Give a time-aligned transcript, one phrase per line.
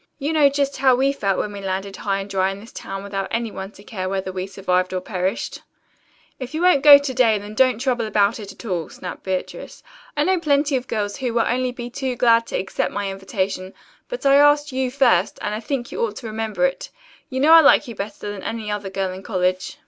[0.17, 3.03] You know just how we felt when we landed high and dry in this town
[3.03, 5.61] without any one to care whether we survived or perished."
[6.39, 9.83] "If you won't go to day, then don't trouble about it at all," snapped Beatrice.
[10.17, 13.75] "I know plenty of girls who will be only too glad to accept my invitation,
[14.09, 16.89] but I asked you first, and I think you ought to remember it.
[17.29, 19.77] You know I like you better than any other girl in college."